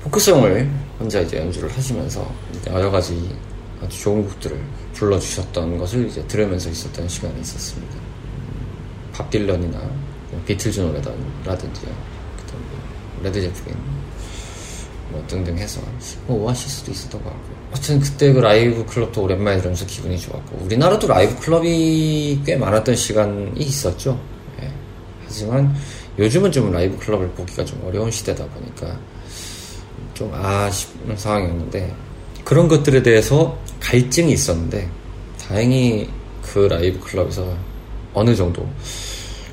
포크송을 0.03 0.71
혼자 1.01 1.19
이제 1.21 1.39
연주를 1.39 1.75
하시면서 1.75 2.31
여러 2.67 2.91
가지 2.91 3.35
아주 3.83 4.03
좋은 4.03 4.29
곡들을 4.29 4.61
불러주셨던 4.93 5.79
것을 5.79 6.09
이제 6.09 6.23
들으면서 6.27 6.69
있었던 6.69 7.09
시간이 7.09 7.41
있었습니다. 7.41 7.95
밥 9.15 9.31
딜런이나 9.31 9.81
비틀즈 10.45 10.81
뭐 10.81 10.93
레드 13.23 13.41
제플린 13.41 13.75
뭐 15.09 15.25
등등 15.27 15.57
해서 15.57 15.81
뭐 16.27 16.45
오아시스도 16.45 16.91
있었던 16.91 17.25
것 17.25 17.31
같고 17.31 17.52
하여튼 17.73 18.01
그때 18.01 18.33
그 18.33 18.39
라이브 18.39 18.85
클럽도 18.85 19.23
오랜만에 19.23 19.57
들으면서 19.57 19.87
기분이 19.87 20.19
좋았고 20.19 20.65
우리나라도 20.65 21.07
라이브 21.07 21.35
클럽이 21.41 22.43
꽤 22.45 22.55
많았던 22.57 22.95
시간이 22.95 23.61
있었죠. 23.61 24.21
예. 24.63 24.71
하지만 25.25 25.75
요즘은 26.19 26.53
좀 26.53 26.71
라이브 26.71 26.99
클럽을 26.99 27.29
보기가 27.31 27.65
좀 27.65 27.83
어려운 27.87 28.11
시대다 28.11 28.45
보니까 28.47 28.99
좀 30.13 30.31
아쉬운 30.35 31.17
상황이었는데 31.17 31.95
그런 32.45 32.69
것들에 32.69 33.03
대해서 33.03 33.59
갈증이 33.81 34.33
있었는데 34.33 34.89
다행히 35.41 36.11
그 36.43 36.59
라이브 36.59 37.01
클럽에서 37.01 37.57
어느 38.13 38.37
정도 38.37 38.69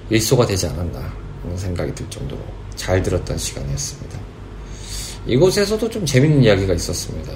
일소가 0.10 0.46
되지 0.46 0.68
않았나 0.68 1.14
하는 1.44 1.58
생각이 1.58 1.96
들 1.96 2.10
정도로 2.10 2.42
잘 2.76 3.02
들었던 3.02 3.38
시간이었습니다. 3.38 4.20
이곳에서도 5.26 5.90
좀 5.90 6.06
재밌는 6.06 6.44
이야기가 6.44 6.74
있었습니다. 6.74 7.34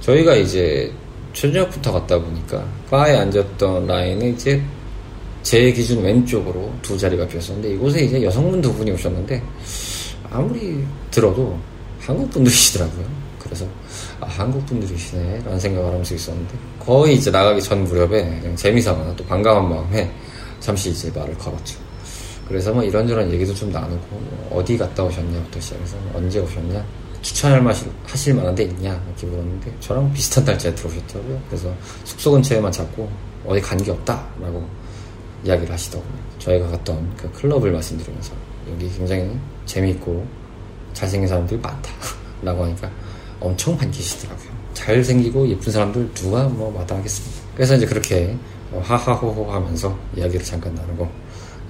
저희가 0.00 0.34
이제 0.34 0.92
저녁부터 1.32 1.92
갔다 1.92 2.18
보니까 2.18 2.64
바에 2.90 3.16
앉았던 3.16 3.86
라인에 3.86 4.30
이제 4.30 4.62
제 5.42 5.72
기준 5.72 6.02
왼쪽으로 6.02 6.70
두 6.82 6.98
자리가 6.98 7.26
비었었는데 7.26 7.74
이곳에 7.74 8.02
이제 8.02 8.22
여성분 8.22 8.60
두 8.60 8.72
분이 8.74 8.90
오셨는데 8.92 9.42
아무리 10.30 10.84
들어도 11.10 11.58
한국 12.00 12.30
분들이시더라고요. 12.30 13.04
그래서 13.38 13.66
아, 14.20 14.26
한국 14.26 14.64
분들이시네 14.66 15.40
라는 15.44 15.58
생각을 15.58 15.90
하면서 15.90 16.14
있었는데 16.14 16.54
거의 16.78 17.14
이제 17.14 17.30
나가기 17.30 17.62
전 17.62 17.84
무렵에 17.84 18.54
재미삼아 18.54 19.16
또 19.16 19.24
반가운 19.24 19.68
마음에 19.68 20.10
잠시 20.60 20.90
이제 20.90 21.10
말을 21.14 21.36
걸었죠. 21.38 21.78
그래서 22.46 22.72
뭐 22.72 22.82
이런저런 22.82 23.32
얘기도 23.32 23.54
좀 23.54 23.70
나누고 23.70 24.06
뭐 24.10 24.58
어디 24.58 24.76
갔다 24.76 25.04
오셨냐부터 25.04 25.60
시작해서 25.60 25.96
언제 26.14 26.40
오셨냐 26.40 26.84
추천할 27.22 27.60
맛이 27.62 27.84
하실 28.06 28.34
만한 28.34 28.54
데 28.54 28.64
있냐 28.64 29.00
이렇게 29.06 29.26
물었는데 29.26 29.74
저랑 29.80 30.12
비슷한 30.12 30.44
날짜에 30.44 30.74
들어오셨더라고요. 30.74 31.40
그래서 31.48 31.74
숙소 32.04 32.30
근처에만 32.32 32.72
잡고 32.72 33.10
어디 33.46 33.60
간 33.60 33.78
게 33.78 33.90
없다라고 33.90 34.66
이야기를 35.44 35.72
하시더군요. 35.72 36.12
저희가 36.38 36.68
갔던 36.68 37.16
그 37.16 37.30
클럽을 37.32 37.72
말씀드리면서 37.72 38.32
여기 38.72 38.90
굉장히 38.90 39.38
재미있고 39.66 40.26
잘생긴 40.92 41.28
사람들이 41.28 41.60
많다라고 41.60 42.64
하니까 42.64 42.90
엄청 43.40 43.76
반기시더라고요. 43.76 44.48
잘생기고 44.74 45.48
예쁜 45.48 45.72
사람들 45.72 46.12
누가 46.14 46.44
뭐 46.44 46.70
마다하겠습니까? 46.72 47.40
그래서 47.54 47.74
이제 47.76 47.86
그렇게 47.86 48.36
하하호호 48.82 49.50
하면서 49.50 49.96
이야기를 50.16 50.44
잠깐 50.44 50.74
나누고 50.74 51.08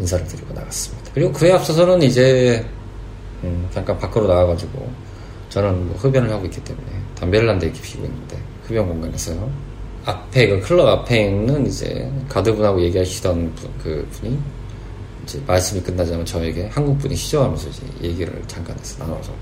인사를 0.01 0.27
드리고 0.27 0.53
나갔습니다. 0.55 1.11
그리고 1.15 1.33
그에 1.33 1.53
앞서서는 1.53 2.03
이제 2.03 2.65
음, 3.45 3.69
잠깐 3.73 3.99
밖으로 3.99 4.27
나와가지고 4.27 4.91
저는 5.51 5.89
뭐 5.89 5.97
흡연을 5.97 6.31
하고 6.33 6.47
있기 6.47 6.63
때문에 6.65 6.87
담배를 7.19 7.49
한 7.49 7.59
대 7.59 7.71
피고 7.71 8.05
있는데 8.05 8.39
흡연 8.65 8.89
공간에서요. 8.89 9.51
앞에 10.07 10.49
그 10.49 10.61
클럽 10.61 10.87
앞에 10.89 11.27
있는 11.27 11.67
이제 11.67 12.11
가드분하고 12.29 12.81
얘기하시던 12.83 13.55
분, 13.55 13.71
그 13.83 14.09
분이 14.13 14.39
이제 15.25 15.43
말씀이 15.47 15.83
끝나자면 15.83 16.25
저에게 16.25 16.69
한국 16.69 16.99
분이시죠 16.99 17.43
하면서 17.45 17.69
이제 17.69 17.83
얘기를 18.03 18.43
잠깐 18.47 18.79
해서 18.79 19.05
나눠서 19.05 19.33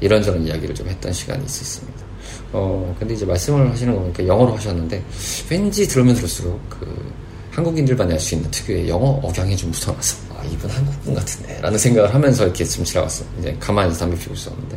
이런저런 0.00 0.46
이야기를 0.46 0.74
좀 0.74 0.86
했던 0.88 1.12
시간이 1.12 1.44
있었습니다. 1.44 2.04
어 2.52 2.94
근데 2.98 3.14
이제 3.14 3.26
말씀을 3.26 3.70
하시는 3.70 3.92
거 3.94 4.00
보니까 4.00 4.26
영어로 4.26 4.54
하셨는데 4.54 5.02
왠지 5.50 5.88
들으면 5.88 6.14
들을수록 6.14 6.60
그 6.70 7.12
한국인들만 7.50 8.10
알수 8.12 8.36
있는 8.36 8.50
특유의 8.50 8.88
영어 8.88 9.20
억양이 9.22 9.56
좀 9.56 9.70
묻어나서 9.70 10.16
아 10.36 10.44
이분 10.44 10.70
한국분 10.70 11.14
같은데 11.14 11.60
라는 11.60 11.78
생각을 11.78 12.12
하면서 12.14 12.44
이렇게 12.44 12.64
좀 12.64 12.84
지나갔어 12.84 13.24
이제 13.40 13.56
가만히 13.58 13.96
담배 13.96 14.16
피고 14.18 14.34
있었는데 14.34 14.76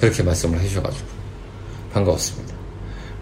그렇게 0.00 0.22
말씀을 0.22 0.58
해주셔가지고 0.60 1.06
반가웠습니다. 1.92 2.54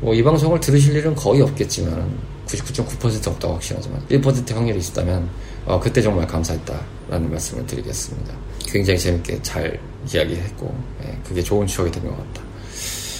뭐 0.00 0.14
이 0.14 0.22
방송을 0.22 0.60
들으실 0.60 0.94
일은 0.96 1.14
거의 1.14 1.42
없겠지만 1.42 2.16
99.9% 2.46 3.28
없다고 3.28 3.54
확신하지만 3.54 4.00
1% 4.08 4.54
확률이 4.54 4.78
있다면 4.78 5.28
어, 5.66 5.78
그때 5.80 6.00
정말 6.00 6.26
감사했다라는 6.26 7.30
말씀을 7.30 7.66
드리겠습니다. 7.66 8.32
굉장히 8.66 8.98
재밌게 8.98 9.42
잘 9.42 9.78
이야기했고 10.12 10.74
예, 11.04 11.18
그게 11.26 11.42
좋은 11.42 11.66
추억이 11.66 11.90
된 11.90 12.02
것 12.04 12.16
같다. 12.16 12.42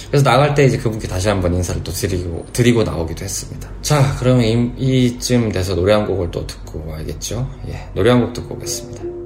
그래서 0.09 0.23
나갈 0.23 0.55
때 0.55 0.65
이제 0.65 0.77
그분께 0.77 1.07
다시 1.07 1.27
한번 1.29 1.53
인사를 1.53 1.83
또 1.83 1.91
드리고 1.91 2.45
드리고 2.53 2.83
나오기도 2.83 3.23
했습니다. 3.25 3.69
자, 3.83 4.15
그러면 4.19 4.43
이, 4.77 5.05
이쯤 5.05 5.51
돼서 5.51 5.75
노래 5.75 5.93
한 5.93 6.07
곡을 6.07 6.31
또 6.31 6.47
듣고 6.47 6.83
와야겠죠? 6.87 7.47
예, 7.67 7.87
노래 7.93 8.09
한 8.09 8.21
곡 8.21 8.33
듣고 8.33 8.55
오겠습니다. 8.55 9.18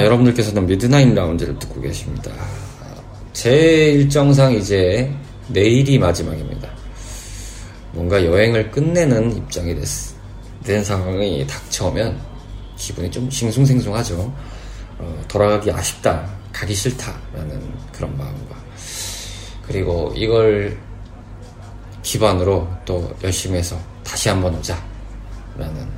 자, 0.00 0.06
여러분들께서는 0.06 0.64
미드나잇 0.64 1.12
라운지를 1.12 1.58
듣고 1.58 1.78
계십니다. 1.82 2.32
제 3.34 3.92
일정상 3.92 4.54
이제 4.54 5.12
내일이 5.48 5.98
마지막입니다. 5.98 6.70
뭔가 7.92 8.24
여행을 8.24 8.70
끝내는 8.70 9.36
입장이 9.36 9.74
됐, 9.74 9.84
된 10.64 10.82
상황이 10.82 11.46
닥쳐오면 11.46 12.18
기분이 12.76 13.10
좀 13.10 13.28
싱숭생숭하죠. 13.28 14.34
어, 15.00 15.22
돌아가기 15.28 15.70
아쉽다, 15.70 16.26
가기 16.50 16.74
싫다라는 16.74 17.60
그런 17.92 18.16
마음과 18.16 18.56
그리고 19.66 20.14
이걸 20.16 20.78
기반으로 22.02 22.66
또 22.86 23.14
열심히 23.22 23.58
해서 23.58 23.78
다시 24.02 24.30
한번 24.30 24.54
오자라는 24.54 25.90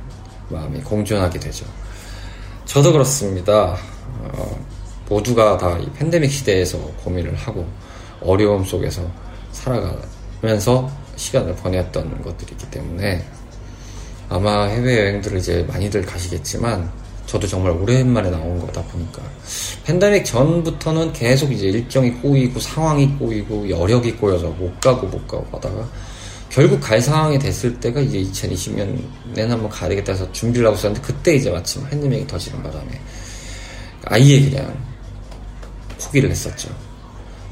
마음이 0.49 0.81
공존하게 0.81 1.39
되죠. 1.39 1.65
저도 2.65 2.91
그렇습니다. 2.91 3.77
어, 4.33 4.57
모두가 5.09 5.57
다 5.57 5.77
이 5.79 5.89
팬데믹 5.97 6.31
시대에서 6.31 6.77
고민을 7.03 7.35
하고 7.35 7.65
어려움 8.21 8.63
속에서 8.63 9.01
살아가면서 9.51 10.89
시간을 11.15 11.55
보냈던 11.55 12.21
것들이 12.21 12.51
있기 12.53 12.69
때문에 12.71 13.23
아마 14.29 14.65
해외여행들을 14.65 15.37
이제 15.37 15.63
많이들 15.67 16.01
가시겠지만 16.03 16.89
저도 17.25 17.47
정말 17.47 17.71
오랜만에 17.71 18.29
나온 18.29 18.59
거다 18.59 18.81
보니까 18.83 19.21
팬데믹 19.85 20.25
전부터는 20.25 21.13
계속 21.13 21.51
이제 21.51 21.67
일정이 21.67 22.11
꼬이고 22.11 22.59
상황이 22.59 23.07
꼬이고 23.17 23.69
여력이 23.69 24.13
꼬여서 24.13 24.47
못 24.49 24.79
가고 24.79 25.07
못 25.07 25.27
가고 25.27 25.45
하다가 25.51 25.87
결국 26.49 26.79
갈 26.79 27.01
상황이 27.01 27.39
됐을 27.39 27.79
때가 27.79 27.99
이제 27.99 28.19
2020년에는 28.19 29.47
한번 29.47 29.69
가야 29.69 29.89
되겠다 29.89 30.11
해서 30.13 30.31
준비를 30.31 30.67
하고 30.67 30.77
있었는데 30.77 31.05
그때 31.05 31.35
이제 31.35 31.49
마침 31.49 31.83
팬데믹이 31.89 32.27
터지는 32.27 32.61
바람에 32.61 32.91
아예 34.05 34.49
그냥 34.49 34.75
포기를 35.99 36.29
했었죠. 36.29 36.69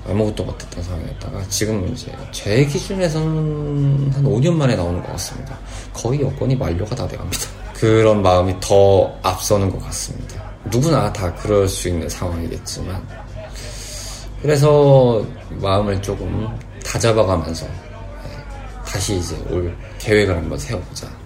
아무것도 0.08 0.44
못했던 0.44 0.84
상황이었다가 0.84 1.44
지금 1.50 1.88
이제 1.94 2.12
제 2.32 2.66
기준에서는 2.66 4.12
한 4.14 4.24
5년 4.24 4.54
만에 4.54 4.76
나오는 4.76 5.02
것 5.02 5.12
같습니다. 5.12 5.58
거의 5.94 6.22
여건이 6.22 6.56
만료가 6.56 6.96
다 6.96 7.08
돼갑니다. 7.08 7.48
그런 7.74 8.22
마음이 8.22 8.56
더 8.60 9.14
앞서는 9.22 9.70
것 9.70 9.80
같습니다. 9.86 10.52
누구나 10.66 11.12
다 11.12 11.34
그럴 11.36 11.68
수 11.68 11.88
있는 11.90 12.08
상황이겠지만 12.08 13.08
그래서 14.42 15.26
마음을 15.50 16.02
조금 16.02 16.48
다잡아가면서 16.84 17.66
네, 17.66 18.84
다시 18.86 19.18
이제 19.18 19.36
올 19.50 19.76
계획을 20.00 20.36
한번 20.36 20.58
세워보자. 20.58 21.21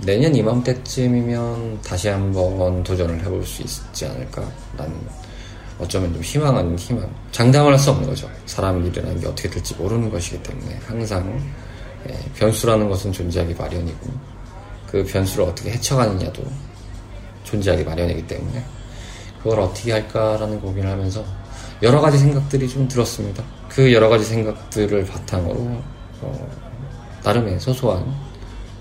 내년 0.00 0.34
이맘때쯤이면 0.34 1.80
다시 1.82 2.08
한번 2.08 2.82
도전을 2.82 3.20
해볼 3.20 3.44
수 3.44 3.62
있지 3.62 4.06
않을까라는 4.06 4.94
어쩌면 5.78 6.12
좀 6.12 6.22
희망하는 6.22 6.78
희망. 6.78 7.08
장담을 7.32 7.72
할 7.72 7.78
수 7.78 7.90
없는 7.90 8.08
거죠. 8.08 8.28
사람 8.46 8.84
일이라는 8.84 9.20
게 9.20 9.26
어떻게 9.26 9.48
될지 9.50 9.74
모르는 9.74 10.10
것이기 10.10 10.42
때문에 10.42 10.78
항상 10.86 11.40
예, 12.08 12.14
변수라는 12.34 12.88
것은 12.88 13.12
존재하기 13.12 13.54
마련이고 13.54 14.06
그 14.90 15.04
변수를 15.04 15.46
어떻게 15.46 15.72
헤쳐가느냐도 15.72 16.42
존재하기 17.44 17.84
마련이기 17.84 18.26
때문에 18.26 18.64
그걸 19.42 19.60
어떻게 19.60 19.92
할까라는 19.92 20.60
고민을 20.60 20.90
하면서 20.90 21.24
여러 21.82 22.00
가지 22.00 22.18
생각들이 22.18 22.68
좀 22.68 22.88
들었습니다. 22.88 23.42
그 23.68 23.92
여러 23.92 24.08
가지 24.08 24.24
생각들을 24.24 25.04
바탕으로 25.04 25.82
어, 26.22 26.48
나름의 27.22 27.60
소소한 27.60 28.25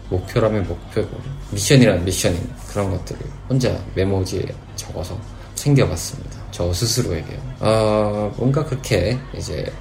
목표라면 0.09 0.67
목표고 0.67 1.17
미션이라는 1.51 2.05
미션인 2.05 2.49
그런 2.69 2.91
것들을 2.91 3.21
혼자 3.49 3.77
메모지에 3.95 4.45
적어서 4.75 5.17
챙겨봤습니다. 5.55 6.39
저 6.51 6.71
스스로에게요. 6.73 7.39
아, 7.59 8.31
뭔가 8.37 8.63
그렇게 8.63 9.17
이제 9.35 9.71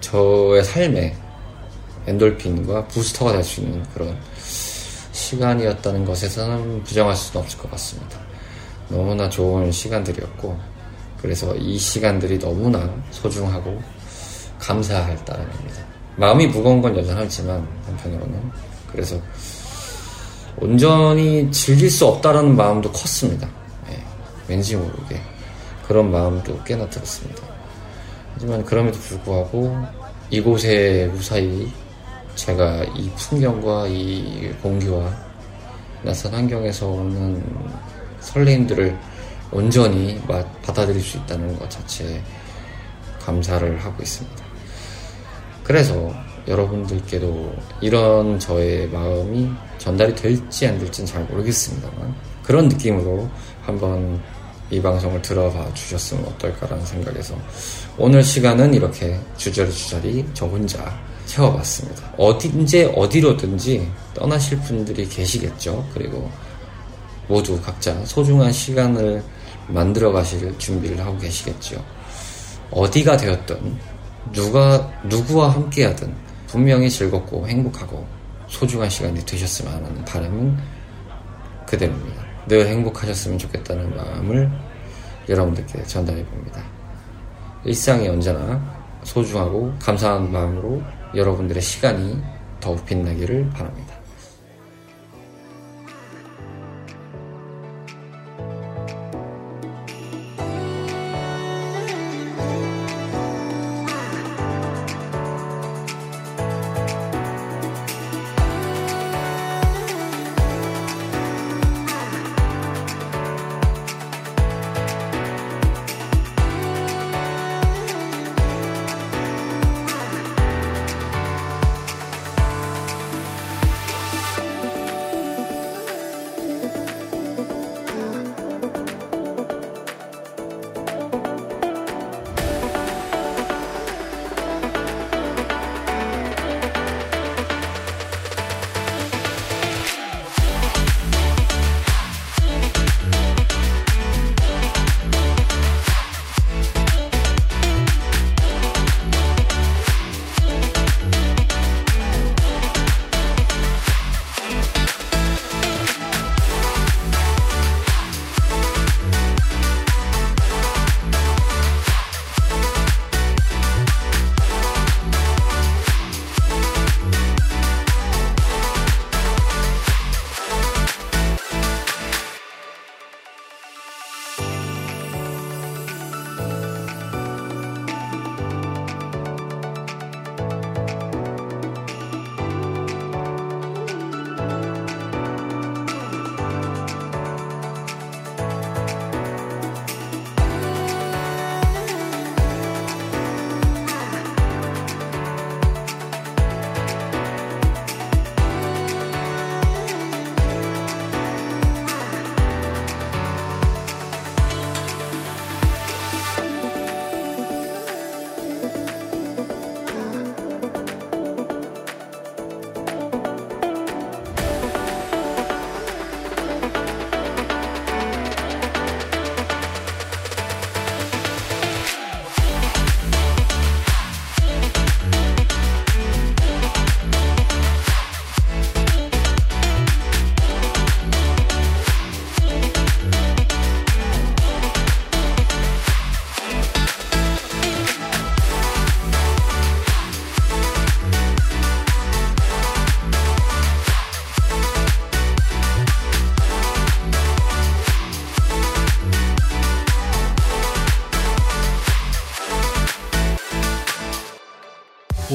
저의 0.00 0.64
삶에 0.64 1.16
엔돌핀과 2.06 2.88
부스터가 2.88 3.32
될 3.32 3.44
수 3.44 3.60
있는 3.60 3.82
그런 3.94 4.16
시간이었다는 5.12 6.04
것에서는 6.04 6.82
부정할 6.84 7.14
수는 7.14 7.44
없을 7.44 7.58
것 7.58 7.70
같습니다. 7.72 8.18
너무나 8.88 9.28
좋은 9.28 9.70
시간들이었고, 9.70 10.58
그래서 11.20 11.54
이 11.56 11.76
시간들이 11.76 12.38
너무나 12.38 12.88
소중하고 13.10 13.80
감사할 14.58 15.22
따름입니다. 15.24 15.84
마음이 16.16 16.46
무거운 16.46 16.80
건 16.80 16.96
여전하지만, 16.96 17.66
한편으로는. 17.86 18.50
그래서 18.90 19.20
온전히 20.56 21.50
즐길 21.52 21.90
수 21.90 22.06
없다라는 22.06 22.56
마음도 22.56 22.90
컸습니다. 22.90 23.48
네, 23.86 24.02
왠지 24.48 24.76
모르게. 24.76 25.20
그런 25.86 26.10
마음도 26.10 26.62
꽤나 26.64 26.88
들었습니다. 26.90 27.42
하지만 28.34 28.64
그럼에도 28.64 28.98
불구하고 28.98 29.76
이곳에 30.30 31.10
무사히 31.12 31.72
제가 32.34 32.84
이 32.94 33.10
풍경과 33.16 33.86
이 33.88 34.52
공기와 34.62 35.10
낯선 36.02 36.34
환경에서 36.34 36.86
오는 36.86 37.42
설레임들을 38.20 38.96
온전히 39.50 40.20
받아들일 40.62 41.00
수 41.00 41.16
있다는 41.18 41.58
것 41.58 41.68
자체에 41.70 42.22
감사를 43.20 43.78
하고 43.82 44.02
있습니다. 44.02 44.44
그래서 45.64 46.14
여러분들께도 46.48 47.54
이런 47.80 48.38
저의 48.38 48.88
마음이 48.88 49.48
전달이 49.78 50.14
될지 50.14 50.66
안 50.66 50.78
될지는 50.78 51.06
잘 51.06 51.22
모르겠습니다만 51.24 52.14
그런 52.42 52.68
느낌으로 52.68 53.28
한번 53.62 54.20
이 54.70 54.80
방송을 54.80 55.22
들어봐 55.22 55.72
주셨으면 55.74 56.24
어떨까라는 56.26 56.84
생각에서 56.84 57.34
오늘 57.96 58.22
시간은 58.22 58.74
이렇게 58.74 59.18
주저리 59.36 59.70
주저리 59.72 60.26
저 60.34 60.46
혼자 60.46 60.98
채워봤습니다. 61.26 62.14
어딘지 62.16 62.84
어디로든지 62.94 63.90
떠나실 64.14 64.58
분들이 64.60 65.08
계시겠죠. 65.08 65.86
그리고 65.94 66.30
모두 67.28 67.60
각자 67.60 67.94
소중한 68.04 68.50
시간을 68.50 69.22
만들어 69.68 70.12
가실 70.12 70.56
준비를 70.58 70.98
하고 71.00 71.16
계시겠죠. 71.18 71.82
어디가 72.70 73.16
되었든 73.16 73.78
누가 74.32 74.90
누구와 75.04 75.50
함께하든 75.54 76.27
분명히 76.48 76.90
즐겁고 76.90 77.46
행복하고 77.46 78.06
소중한 78.48 78.88
시간이 78.88 79.24
되셨으면 79.24 79.72
하는 79.72 80.04
바람은 80.04 80.56
그대로입니다. 81.66 82.22
늘 82.48 82.66
행복하셨으면 82.66 83.38
좋겠다는 83.38 83.94
마음을 83.94 84.50
여러분들께 85.28 85.84
전달해 85.84 86.24
봅니다. 86.24 86.62
일상이 87.64 88.08
언제나 88.08 88.60
소중하고 89.04 89.74
감사한 89.78 90.32
마음으로 90.32 90.82
여러분들의 91.14 91.62
시간이 91.62 92.18
더욱 92.60 92.84
빛나기를 92.86 93.50
바랍니다. 93.50 93.87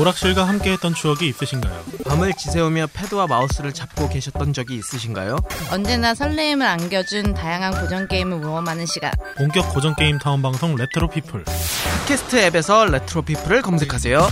오락실과 0.03 0.45
함께했던 0.45 0.95
추억이 0.95 1.29
있으신가요? 1.29 1.81
밤을 2.05 2.33
지새우며 2.33 2.87
패드와 2.91 3.25
마우스를 3.27 3.73
잡고 3.73 4.09
계셨던 4.09 4.51
적이 4.51 4.75
있으신가요? 4.75 5.37
언제나 5.71 6.13
설레임을 6.13 6.65
안겨준 6.67 7.33
다양한 7.33 7.79
고전 7.79 8.09
게임을 8.09 8.39
모험하는 8.39 8.85
시간. 8.85 9.11
본격 9.37 9.73
고전 9.73 9.95
게임 9.95 10.17
타운 10.19 10.41
방송 10.41 10.75
레트로 10.75 11.07
피플. 11.07 11.45
팟캐스트 11.45 12.35
앱에서 12.35 12.85
레트로 12.85 13.21
피플을 13.21 13.61
검색하세요. 13.61 14.27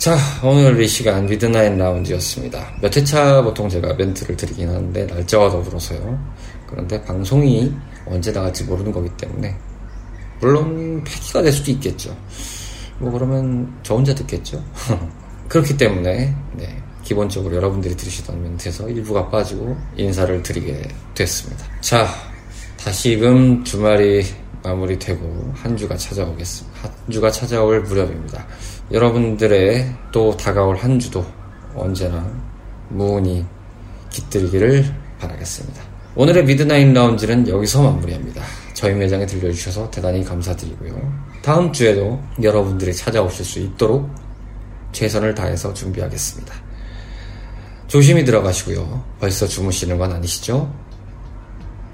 자, 0.00 0.16
오늘 0.42 0.80
이 0.80 0.88
시간 0.88 1.26
미드나잇 1.26 1.76
라운지였습니다. 1.76 2.76
몇 2.80 2.96
회차 2.96 3.42
보통 3.42 3.68
제가 3.68 3.92
멘트를 3.92 4.34
드리긴 4.34 4.70
하는데 4.70 5.04
날짜와 5.04 5.50
더불어서요. 5.50 6.18
그런데 6.66 7.02
방송이 7.02 7.70
언제 8.06 8.32
나갈지 8.32 8.64
모르는 8.64 8.92
거기 8.92 9.10
때문에 9.18 9.54
물론 10.40 11.04
폐기가 11.04 11.42
될 11.42 11.52
수도 11.52 11.70
있겠죠. 11.72 12.16
뭐 12.98 13.12
그러면 13.12 13.70
저 13.82 13.94
혼자 13.94 14.14
듣겠죠. 14.14 14.64
그렇기 15.50 15.76
때문에 15.76 16.34
네, 16.54 16.82
기본적으로 17.04 17.54
여러분들이 17.56 17.94
들으시던 17.94 18.42
멘트에서 18.42 18.88
일부가 18.88 19.28
빠지고 19.28 19.76
인사를 19.98 20.42
드리게 20.42 20.80
됐습니다. 21.14 21.66
자, 21.82 22.08
다시금 22.78 23.62
주말이 23.64 24.24
마무리되고 24.62 25.52
한 25.54 25.76
주가 25.76 25.94
찾아오겠습니다. 25.94 26.80
한 26.80 26.90
주가 27.10 27.30
찾아올 27.30 27.82
무렵입니다. 27.82 28.46
여러분들의 28.92 29.96
또 30.10 30.36
다가올 30.36 30.76
한 30.76 30.98
주도 30.98 31.24
언제나 31.74 32.26
무운이 32.88 33.44
깃들기를 34.10 34.84
바라겠습니다. 35.20 35.82
오늘의 36.16 36.44
미드나잇 36.44 36.92
라운지는 36.92 37.48
여기서 37.48 37.82
마무리합니다. 37.82 38.42
저희 38.74 38.94
매장에 38.94 39.26
들려주셔서 39.26 39.90
대단히 39.90 40.24
감사드리고요. 40.24 41.30
다음 41.42 41.72
주에도 41.72 42.20
여러분들이 42.42 42.92
찾아오실 42.92 43.44
수 43.44 43.60
있도록 43.60 44.10
최선을 44.92 45.34
다해서 45.34 45.72
준비하겠습니다. 45.72 46.52
조심히 47.86 48.24
들어가시고요. 48.24 49.04
벌써 49.20 49.46
주무시는 49.46 49.98
건 49.98 50.12
아니시죠? 50.12 50.72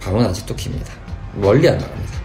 밤은 0.00 0.24
아직도 0.24 0.54
깁니다. 0.56 0.92
멀리 1.35 1.68
안 1.68 1.76
나갑니다. 1.76 2.15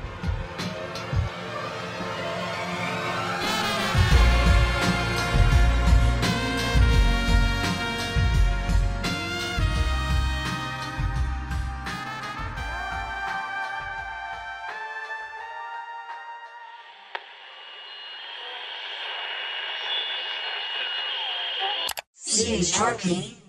Joaquim 23.04 23.41